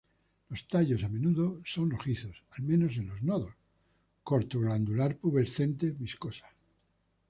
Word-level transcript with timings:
Los 0.49 0.67
tallos 0.67 1.03
a 1.03 1.09
menudo 1.09 1.61
son 1.63 1.91
rojizos, 1.91 2.43
al 2.57 2.63
menos 2.63 2.97
en 2.97 3.05
los 3.07 3.21
nodos, 3.21 3.53
corto 4.23 4.59
glandular-pubescentes, 4.59 5.95
viscosa. 5.99 6.47